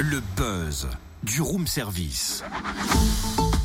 Le 0.00 0.22
buzz 0.34 0.88
du 1.22 1.42
room 1.42 1.66
service. 1.66 2.42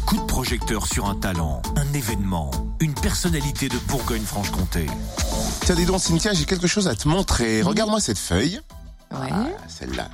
Coup 0.05 0.17
de 0.17 0.25
projecteur 0.25 0.85
sur 0.85 1.05
un 1.05 1.15
talent, 1.15 1.61
un 1.77 1.93
événement, 1.93 2.51
une 2.81 2.93
personnalité 2.93 3.69
de 3.69 3.77
Bourgogne-Franche-Comté. 3.87 4.85
Tiens, 5.61 5.75
dis 5.75 5.85
donc, 5.85 6.01
Cynthia, 6.01 6.33
j'ai 6.33 6.43
quelque 6.43 6.67
chose 6.67 6.89
à 6.89 6.95
te 6.95 7.07
montrer. 7.07 7.61
Regarde-moi 7.61 8.01
cette 8.01 8.17
feuille. 8.17 8.59
Ouais. 9.11 9.29
Ah, 9.31 9.45
celle-là. 9.69 10.09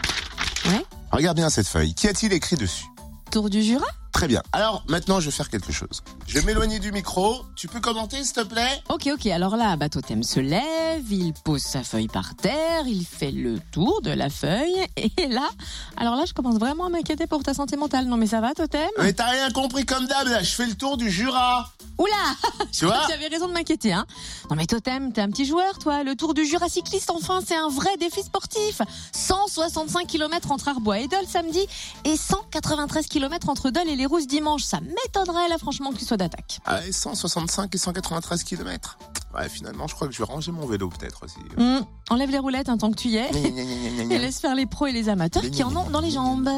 Ouais. 0.67 0.85
Regarde 1.11 1.37
bien 1.37 1.49
cette 1.49 1.67
feuille. 1.67 1.95
Qu'y 1.95 2.07
a-t-il 2.07 2.31
écrit 2.33 2.55
dessus? 2.55 2.85
Tour 3.31 3.49
du 3.49 3.63
Jura? 3.63 3.87
Très 4.21 4.27
bien. 4.27 4.43
Alors, 4.51 4.83
maintenant, 4.87 5.19
je 5.19 5.25
vais 5.25 5.31
faire 5.31 5.49
quelque 5.49 5.71
chose. 5.71 6.03
Je 6.27 6.37
vais 6.37 6.45
m'éloigner 6.45 6.77
du 6.77 6.91
micro. 6.91 7.41
Tu 7.55 7.67
peux 7.67 7.79
commenter, 7.79 8.23
s'il 8.23 8.33
te 8.33 8.41
plaît? 8.41 8.83
Ok, 8.87 9.09
ok. 9.11 9.25
Alors 9.25 9.57
là, 9.57 9.75
bah, 9.77 9.89
Totem 9.89 10.21
se 10.21 10.39
lève, 10.39 11.11
il 11.11 11.33
pose 11.33 11.63
sa 11.63 11.81
feuille 11.81 12.07
par 12.07 12.35
terre, 12.35 12.83
il 12.85 13.03
fait 13.03 13.31
le 13.31 13.57
tour 13.71 14.03
de 14.03 14.11
la 14.11 14.29
feuille. 14.29 14.85
Et 14.95 15.27
là, 15.27 15.49
alors 15.97 16.15
là, 16.15 16.25
je 16.27 16.33
commence 16.33 16.59
vraiment 16.59 16.85
à 16.85 16.89
m'inquiéter 16.89 17.25
pour 17.25 17.41
ta 17.41 17.55
santé 17.55 17.77
mentale. 17.77 18.05
Non, 18.05 18.15
mais 18.15 18.27
ça 18.27 18.41
va, 18.41 18.53
Totem? 18.53 18.91
Mais 18.99 19.11
t'as 19.11 19.31
rien 19.31 19.49
compris 19.49 19.87
comme 19.87 20.05
d'hab, 20.05 20.27
là. 20.27 20.43
Je 20.43 20.51
fais 20.51 20.67
le 20.67 20.75
tour 20.75 20.97
du 20.97 21.09
Jura. 21.09 21.71
Oula 21.97 22.11
Tu 22.71 22.85
vois? 22.85 23.01
J'avais 23.09 23.27
raison 23.27 23.47
de 23.47 23.53
m'inquiéter, 23.53 23.91
hein. 23.91 24.05
Non, 24.51 24.55
mais 24.55 24.67
Totem, 24.67 25.13
t'es 25.13 25.21
un 25.21 25.31
petit 25.31 25.45
joueur, 25.45 25.79
toi. 25.79 26.03
Le 26.03 26.15
tour 26.15 26.35
du 26.35 26.45
Jura 26.45 26.69
cycliste, 26.69 27.09
enfin, 27.09 27.39
c'est 27.43 27.55
un 27.55 27.69
vrai 27.69 27.97
défi 27.99 28.21
sportif. 28.21 28.83
165 29.13 30.05
km 30.05 30.51
entre 30.51 30.67
Arbois 30.67 30.99
et 30.99 31.07
Dole 31.07 31.25
samedi 31.27 31.65
et 32.05 32.15
193 32.15 33.07
km 33.07 33.49
entre 33.49 33.71
Dole 33.71 33.89
et 33.89 33.95
les 33.95 34.10
Rousses 34.11 34.27
dimanche. 34.27 34.63
Ça 34.63 34.81
m'étonnerait, 34.81 35.47
là, 35.47 35.57
franchement, 35.57 35.91
que 35.91 35.97
tu 35.97 36.05
sois 36.05 36.17
d'attaque. 36.17 36.59
Ah, 36.65 36.85
et 36.85 36.91
165 36.91 37.73
et 37.73 37.77
193 37.77 38.43
km. 38.43 38.97
Ouais, 39.33 39.47
finalement, 39.47 39.87
je 39.87 39.95
crois 39.95 40.07
que 40.07 40.13
je 40.13 40.17
vais 40.19 40.25
ranger 40.25 40.51
mon 40.51 40.65
vélo, 40.65 40.89
peut-être 40.89 41.23
aussi. 41.23 41.37
Hum, 41.57 41.85
enlève 42.09 42.29
les 42.31 42.37
roulettes 42.37 42.67
un 42.67 42.77
tant 42.77 42.91
que 42.91 42.97
tu 42.97 43.07
y 43.07 43.17
es. 43.17 43.29
Et 44.09 44.17
laisse 44.19 44.39
faire 44.41 44.55
les 44.55 44.65
pros 44.65 44.87
et 44.87 44.91
les 44.91 45.07
amateurs 45.07 45.43
qui 45.51 45.63
en 45.63 45.73
ont 45.75 45.89
dans 45.89 46.01
les 46.01 46.11
jambes. 46.11 46.49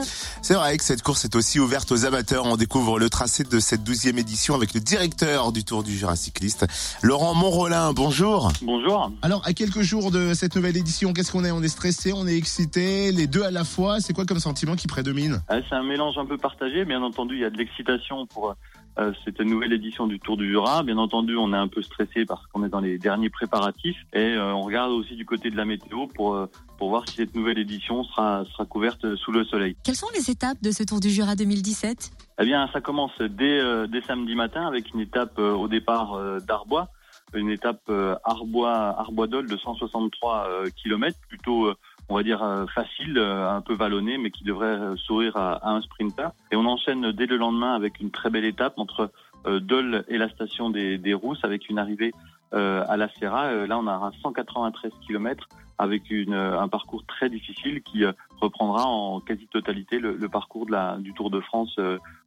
C'est 0.42 0.56
vrai 0.56 0.76
que 0.78 0.84
cette 0.84 1.04
course 1.04 1.24
est 1.26 1.36
aussi 1.36 1.60
ouverte 1.60 1.92
aux 1.92 2.06
amateurs. 2.06 2.46
On 2.46 2.58
découvre 2.58 2.98
le 2.98 3.10
tracé 3.10 3.44
de 3.44 3.60
cette 3.60 3.84
douzième 3.84 4.18
édition 4.18 4.56
avec 4.56 4.74
le 4.74 4.80
directeur 4.80 5.52
du 5.52 5.64
Tour 5.64 5.84
du 5.84 5.96
Jura 5.96 6.16
cycliste, 6.16 6.66
Laurent 7.04 7.36
Monrolin. 7.36 7.94
Bonjour. 7.94 8.52
Bonjour. 8.64 9.12
Alors, 9.22 9.42
à 9.46 9.54
quelques 9.54 9.82
jours 9.82 10.10
de 10.10 10.34
cette 10.34 10.56
nouvelle 10.56 10.78
édition, 10.78 11.14
qu'est-ce 11.14 11.32
qu'on 11.32 11.46
est? 11.46 11.52
On 11.52 11.62
est 11.62 11.68
stressé, 11.68 12.12
on 12.14 12.26
est 12.28 12.36
excité, 12.36 13.12
les 13.12 13.28
deux 13.28 13.44
à 13.44 13.52
la 13.52 13.64
fois. 13.64 14.00
C'est 14.00 14.14
quoi 14.14 14.26
comme 14.26 14.40
sentiment 14.40 14.76
qui 14.76 14.88
prédomine? 14.88 15.44
Euh, 15.52 15.62
C'est 15.70 15.76
un 15.76 15.84
mélange 15.84 16.18
un 16.18 16.26
peu 16.26 16.38
partagé. 16.38 16.86
Bien 16.86 17.04
entendu, 17.04 17.36
il 17.36 17.42
y 17.42 17.46
a 17.46 17.50
de 17.52 17.58
l'excitation 17.58 18.26
pour 18.26 18.56
euh, 19.00 19.12
cette 19.26 19.40
nouvelle 19.40 19.74
édition 19.74 20.08
du 20.08 20.20
Tour 20.20 20.38
du 20.38 20.50
Jura. 20.50 20.84
Bien 20.84 20.98
entendu, 20.98 21.36
on 21.36 21.54
est 21.54 21.58
un 21.58 21.68
peu 21.68 21.82
stressé 21.82 22.26
parce 22.26 22.46
qu'on 22.48 22.64
est 22.64 22.70
dans 22.70 22.80
les 22.80 22.98
derniers 22.98 23.30
préparatifs 23.30 23.98
et 24.14 24.34
euh, 24.34 24.54
on 24.54 24.62
regarde 24.62 24.92
aussi 24.92 25.16
du 25.16 25.26
côté 25.26 25.50
de 25.50 25.58
la 25.58 25.66
météo 25.66 26.08
pour 26.08 26.36
euh, 26.36 26.50
pour 26.78 26.90
voir 26.90 27.08
si 27.08 27.16
cette 27.16 27.36
nouvelle 27.36 27.58
édition 27.58 28.04
sera 28.04 28.46
sera 28.52 28.66
couverte 28.66 29.16
sous 29.16 29.32
le 29.32 29.44
soleil. 29.46 29.76
Quelles 29.84 29.96
sont 29.96 30.10
les 30.16 30.30
étapes 30.30 30.62
de 30.62 30.72
ce 30.72 30.84
Tour 30.84 31.00
du 31.00 31.10
Jura 31.10 31.36
2017 31.36 32.12
Eh 32.40 32.46
bien, 32.46 32.70
ça 32.72 32.82
commence 32.82 33.18
dès 33.20 33.60
euh, 33.60 33.88
dès 33.88 34.02
samedi 34.02 34.36
matin 34.36 34.68
avec 34.68 34.94
une 34.94 35.00
étape 35.00 35.40
euh, 35.40 35.54
au 35.54 35.68
départ 35.68 36.14
euh, 36.14 36.40
d'Arbois, 36.40 36.90
une 37.34 37.50
étape 37.50 37.82
euh, 37.90 38.16
Arbois 38.24 38.96
Arbois 39.00 39.28
Dole 39.28 39.50
de 39.50 39.58
163 39.58 40.48
euh, 40.48 40.70
km, 40.76 41.18
plutôt 41.28 41.66
euh, 41.66 41.76
on 42.10 42.16
va 42.16 42.24
dire 42.24 42.44
euh, 42.44 42.66
facile, 42.68 43.18
euh, 43.18 43.50
un 43.50 43.62
peu 43.62 43.74
vallonné, 43.74 44.18
mais 44.18 44.32
qui 44.32 44.44
devrait 44.44 44.66
euh, 44.66 44.96
sourire 44.98 45.38
à, 45.38 45.54
à 45.56 45.72
un 45.72 45.82
sprinter. 45.82 46.30
Et 46.52 46.56
on 46.56 46.66
enchaîne 46.66 47.12
dès 47.12 47.26
le 47.26 47.38
lendemain 47.38 47.76
avec 47.76 48.00
une 48.00 48.12
très 48.12 48.30
belle 48.30 48.46
étape 48.46 48.74
entre 48.78 49.12
Dole 49.60 50.06
et 50.08 50.18
la 50.18 50.30
station 50.30 50.70
des, 50.70 50.98
des 50.98 51.14
Rousses, 51.14 51.44
avec 51.44 51.68
une 51.68 51.78
arrivée 51.78 52.14
à 52.54 52.96
la 52.96 53.10
Serra. 53.10 53.52
Là, 53.66 53.78
on 53.78 53.88
a 53.88 53.92
un 53.92 54.12
193 54.22 54.94
km 55.06 55.50
avec 55.78 56.10
une, 56.10 56.34
un 56.34 56.70
parcours 56.70 57.04
très 57.06 57.30
difficile 57.30 57.82
qui 57.82 58.06
reprendra 58.40 58.86
en 58.86 59.20
quasi-totalité 59.20 60.00
le, 60.00 60.16
le 60.16 60.30
parcours 60.30 60.66
de 60.66 60.72
la, 60.72 60.96
du 60.98 61.14
Tour 61.14 61.30
de 61.30 61.42
France 61.42 61.78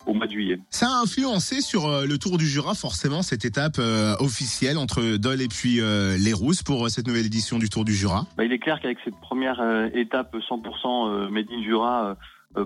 au 0.07 0.15
mois 0.15 0.27
de 0.27 0.33
juillet. 0.33 0.59
Ça 0.71 0.87
a 0.87 1.03
influencé 1.03 1.61
sur 1.61 1.87
euh, 1.87 2.07
le 2.07 2.19
Tour 2.19 2.39
du 2.39 2.47
Jura, 2.47 2.75
forcément, 2.75 3.23
cette 3.23 3.45
étape 3.45 3.77
euh, 3.79 4.15
officielle 4.21 4.79
entre 4.79 5.17
Dole 5.17 5.43
et 5.43 5.49
puis 5.49 5.81
euh, 5.81 6.17
les 6.19 6.33
Rousses 6.33 6.63
pour 6.63 6.89
cette 6.89 7.07
nouvelle 7.07 7.27
édition 7.27 7.59
du 7.59 7.69
Tour 7.69 7.85
du 7.85 7.93
Jura. 7.93 8.27
Bah, 8.37 8.45
il 8.45 8.53
est 8.53 8.59
clair 8.59 8.81
qu'avec 8.81 8.99
cette 9.05 9.19
première 9.21 9.61
étape 9.95 10.35
100% 10.35 11.09
euh, 11.09 11.29
Made 11.29 11.47
in 11.51 11.63
Jura 11.63 12.17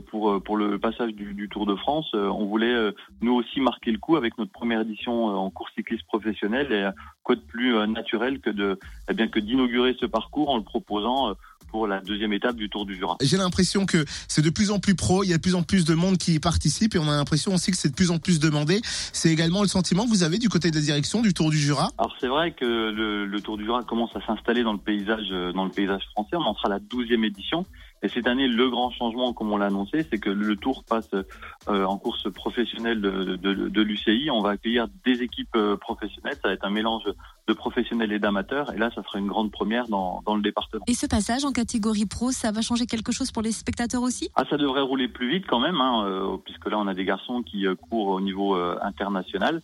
pour 0.08 0.40
pour 0.44 0.56
le 0.56 0.78
passage 0.78 1.14
du, 1.14 1.34
du 1.34 1.48
Tour 1.48 1.66
de 1.66 1.74
France, 1.74 2.10
on 2.14 2.46
voulait 2.46 2.92
nous 3.22 3.32
aussi 3.32 3.60
marquer 3.60 3.90
le 3.90 3.98
coup 3.98 4.14
avec 4.14 4.38
notre 4.38 4.52
première 4.52 4.82
édition 4.82 5.24
en 5.24 5.50
course 5.50 5.72
cycliste 5.74 6.04
professionnelle 6.04 6.70
et 6.70 6.88
quoi 7.24 7.34
de 7.34 7.40
plus 7.40 7.74
naturel 7.88 8.38
que 8.38 8.50
de 8.50 8.78
eh 9.08 9.14
bien 9.14 9.26
que 9.26 9.40
d'inaugurer 9.40 9.96
ce 9.98 10.06
parcours 10.06 10.50
en 10.50 10.58
le 10.58 10.62
proposant 10.62 11.34
pour 11.70 11.86
la 11.86 12.00
deuxième 12.00 12.32
étape 12.32 12.56
du 12.56 12.68
Tour 12.68 12.86
du 12.86 12.96
Jura. 12.96 13.16
J'ai 13.20 13.36
l'impression 13.36 13.86
que 13.86 14.04
c'est 14.28 14.42
de 14.42 14.50
plus 14.50 14.70
en 14.70 14.78
plus 14.78 14.94
pro, 14.94 15.24
il 15.24 15.30
y 15.30 15.32
a 15.32 15.36
de 15.36 15.42
plus 15.42 15.54
en 15.54 15.62
plus 15.62 15.84
de 15.84 15.94
monde 15.94 16.18
qui 16.18 16.34
y 16.34 16.40
participe 16.40 16.94
et 16.94 16.98
on 16.98 17.08
a 17.08 17.16
l'impression 17.16 17.54
aussi 17.54 17.70
que 17.70 17.76
c'est 17.76 17.90
de 17.90 17.94
plus 17.94 18.10
en 18.10 18.18
plus 18.18 18.40
demandé. 18.40 18.80
C'est 19.12 19.30
également 19.30 19.62
le 19.62 19.68
sentiment 19.68 20.04
que 20.04 20.10
vous 20.10 20.22
avez 20.22 20.38
du 20.38 20.48
côté 20.48 20.70
de 20.70 20.76
la 20.76 20.82
direction 20.82 21.22
du 21.22 21.32
Tour 21.34 21.50
du 21.50 21.58
Jura? 21.58 21.90
Alors 21.98 22.14
c'est 22.20 22.28
vrai 22.28 22.52
que 22.52 22.64
le, 22.64 23.26
le 23.26 23.40
Tour 23.40 23.56
du 23.56 23.64
Jura 23.64 23.82
commence 23.82 24.14
à 24.16 24.26
s'installer 24.26 24.62
dans 24.62 24.72
le 24.72 24.78
paysage 24.78 25.28
euh, 25.30 25.52
dans 25.52 25.64
le 25.64 25.70
paysage 25.70 26.02
français. 26.12 26.36
On 26.36 26.42
en 26.42 26.54
sera 26.54 26.66
à 26.66 26.70
la 26.70 26.78
douzième 26.78 27.24
édition. 27.24 27.64
Et 28.02 28.08
cette 28.08 28.26
année, 28.26 28.48
le 28.48 28.70
grand 28.70 28.90
changement, 28.92 29.34
comme 29.34 29.52
on 29.52 29.58
l'a 29.58 29.66
annoncé, 29.66 30.06
c'est 30.10 30.18
que 30.18 30.30
le 30.30 30.56
Tour 30.56 30.84
passe 30.84 31.10
euh, 31.12 31.84
en 31.84 31.98
course 31.98 32.32
professionnelle 32.32 33.02
de, 33.02 33.36
de, 33.36 33.68
de 33.68 33.82
l'UCI. 33.82 34.30
On 34.32 34.40
va 34.40 34.50
accueillir 34.50 34.86
des 35.04 35.22
équipes 35.22 35.54
euh, 35.54 35.76
professionnelles. 35.76 36.38
Ça 36.40 36.48
va 36.48 36.54
être 36.54 36.64
un 36.64 36.70
mélange 36.70 37.02
de 37.46 37.52
professionnels 37.52 38.10
et 38.12 38.18
d'amateurs. 38.18 38.72
Et 38.72 38.78
là, 38.78 38.90
ça 38.94 39.02
sera 39.02 39.18
une 39.18 39.26
grande 39.26 39.50
première 39.50 39.86
dans, 39.88 40.22
dans 40.24 40.34
le 40.34 40.40
département. 40.40 40.82
Et 40.86 40.94
ce 40.94 41.04
passage 41.04 41.44
en 41.44 41.52
catégorie 41.60 42.06
pro, 42.06 42.26
ça 42.42 42.50
va 42.56 42.62
changer 42.62 42.86
quelque 42.92 43.12
chose 43.18 43.30
pour 43.34 43.42
les 43.42 43.52
spectateurs 43.62 44.02
aussi? 44.08 44.24
Ah, 44.34 44.44
ça 44.50 44.56
devrait 44.56 44.86
rouler 44.90 45.08
plus 45.08 45.28
vite 45.34 45.46
quand 45.50 45.60
même, 45.66 45.78
hein, 45.86 45.94
euh, 46.06 46.36
puisque 46.44 46.66
là, 46.70 46.76
on 46.78 46.86
a 46.92 46.94
des 47.00 47.04
garçons 47.12 47.42
qui 47.48 47.66
euh, 47.66 47.74
courent 47.84 48.12
au 48.18 48.20
niveau 48.28 48.48
euh, 48.56 48.78
international. 48.90 49.54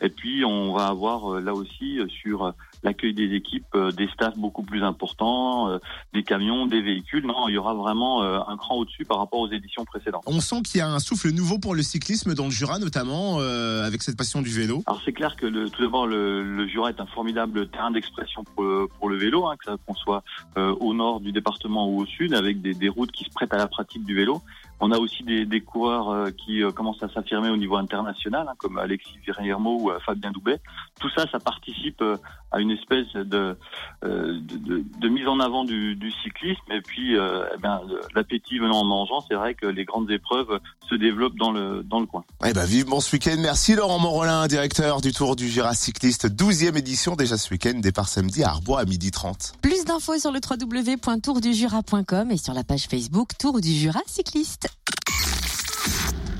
Et 0.00 0.10
puis, 0.18 0.44
on 0.44 0.72
va 0.76 0.86
avoir 0.86 1.18
euh, 1.34 1.40
là 1.40 1.54
aussi 1.54 1.88
euh, 2.00 2.06
sur 2.22 2.52
l'accueil 2.82 3.14
des 3.14 3.30
équipes 3.40 3.72
euh, 3.74 3.92
des 3.92 4.08
staffs 4.14 4.36
beaucoup 4.36 4.64
plus 4.70 4.82
importants, 4.82 5.68
euh, 5.68 5.78
des 6.12 6.24
camions, 6.32 6.66
des 6.66 6.82
véhicules. 6.82 7.24
Non, 7.32 7.48
il 7.48 7.54
y 7.54 7.58
aura 7.58 7.74
vraiment 7.74 8.14
euh, 8.22 8.40
un 8.52 8.56
cran 8.56 8.74
au-dessus 8.80 9.04
par 9.04 9.18
rapport 9.18 9.40
aux 9.40 9.50
éditions 9.58 9.84
précédentes. 9.84 10.24
On 10.26 10.40
sent 10.40 10.60
qu'il 10.62 10.78
y 10.78 10.82
a 10.82 10.88
un 10.88 10.98
souffle 10.98 11.30
nouveau 11.30 11.58
pour 11.58 11.74
le 11.74 11.82
cyclisme 11.82 12.34
dans 12.34 12.46
le 12.50 12.50
Jura, 12.50 12.78
notamment 12.80 13.36
euh, 13.38 13.86
avec 13.86 14.02
cette 14.02 14.18
passion 14.18 14.42
du 14.42 14.50
vélo. 14.50 14.82
Alors 14.86 15.00
c'est 15.04 15.12
clair 15.12 15.36
que 15.36 15.46
le, 15.46 15.70
tout 15.70 15.82
d'abord 15.82 16.06
le, 16.06 16.42
le 16.42 16.66
Jura 16.66 16.90
est 16.90 17.00
un 17.00 17.06
formidable 17.06 17.68
terrain 17.68 17.92
d'expression 17.92 18.42
pour, 18.44 18.64
le- 18.64 18.88
pour 18.98 19.08
le 19.08 19.16
vélo, 19.16 19.46
hein, 19.46 19.54
que 19.58 19.64
ça 19.66 19.76
qu'on 19.86 19.94
soit 19.94 20.22
euh, 20.58 20.74
au 20.80 20.92
nord 20.94 21.20
du 21.20 21.30
département 21.30 21.43
ou 21.46 22.00
au 22.00 22.06
sud, 22.06 22.34
avec 22.34 22.60
des, 22.60 22.88
routes 22.88 23.12
qui 23.12 23.24
se 23.24 23.30
prêtent 23.30 23.54
à 23.54 23.58
la 23.58 23.66
pratique 23.66 24.04
du 24.04 24.14
vélo. 24.14 24.40
On 24.80 24.90
a 24.90 24.98
aussi 24.98 25.22
des, 25.22 25.60
coureurs 25.60 26.10
euh, 26.10 26.30
qui 26.30 26.62
euh, 26.62 26.72
commencent 26.72 27.02
à 27.02 27.08
s'affirmer 27.08 27.48
au 27.48 27.56
niveau 27.56 27.76
international, 27.76 28.46
hein, 28.48 28.54
comme 28.58 28.78
Alexis 28.78 29.18
Virermo 29.24 29.78
ou 29.80 29.90
euh, 29.90 29.98
Fabien 30.00 30.30
Doubet. 30.30 30.60
Tout 31.00 31.08
ça, 31.10 31.26
ça 31.30 31.38
participe 31.38 32.02
à 32.54 32.60
une 32.60 32.70
espèce 32.70 33.12
de, 33.14 33.56
euh, 34.04 34.38
de, 34.40 34.56
de- 34.58 34.84
de 35.00 35.08
mise 35.08 35.26
en 35.26 35.40
avant 35.40 35.64
du, 35.64 35.96
du 35.96 36.12
cyclisme. 36.22 36.70
Et 36.70 36.80
puis, 36.80 37.16
euh, 37.16 37.44
eh 37.54 37.58
bien, 37.60 37.80
l'appétit 38.14 38.58
venant 38.58 38.78
en 38.80 38.84
mangeant, 38.84 39.24
c'est 39.28 39.34
vrai 39.34 39.54
que 39.54 39.66
les 39.66 39.84
grandes 39.84 40.08
épreuves 40.10 40.60
se 40.88 40.94
développent 40.94 41.36
dans 41.36 41.50
le, 41.50 41.82
dans 41.82 41.98
le 42.00 42.06
coin. 42.06 42.24
Eh 42.46 42.52
ben, 42.52 42.64
vivement 42.64 43.00
ce 43.00 43.14
week-end. 43.16 43.36
Merci 43.40 43.74
Laurent 43.74 43.98
Monrolin, 43.98 44.46
directeur 44.46 45.00
du 45.00 45.12
Tour 45.12 45.34
du 45.36 45.48
Jura 45.48 45.74
cycliste. 45.74 46.28
12e 46.30 46.76
édition 46.78 47.16
déjà 47.16 47.36
ce 47.38 47.50
week-end, 47.50 47.74
départ 47.80 48.08
samedi 48.08 48.44
à 48.44 48.50
Arbois 48.50 48.80
à 48.80 48.84
12h30. 48.84 49.54
Plus 49.60 49.84
d'infos 49.84 50.18
sur 50.18 50.30
le 50.30 50.38
www.tourdujura.com 50.48 52.30
et 52.30 52.36
sur 52.36 52.54
la 52.54 52.62
page 52.62 52.84
Facebook 52.88 53.30
Tour 53.38 53.60
du 53.60 53.72
Jura 53.72 54.00
cycliste. 54.06 54.68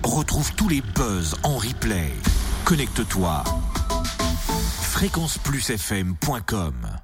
Retrouve 0.04 0.54
tous 0.54 0.68
les 0.68 0.80
buzz 0.94 1.34
en 1.42 1.56
replay. 1.56 2.12
Connecte-toi. 2.64 3.42
fréquenceplusfm.com 4.94 6.86